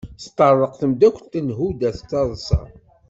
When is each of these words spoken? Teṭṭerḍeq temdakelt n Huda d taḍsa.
Teṭṭerḍeq 0.23 0.73
temdakelt 0.79 1.33
n 1.45 1.49
Huda 1.57 1.89
d 1.97 1.99
taḍsa. 2.09 2.61